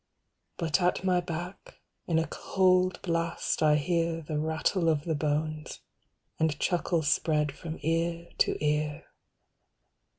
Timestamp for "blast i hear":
3.03-4.23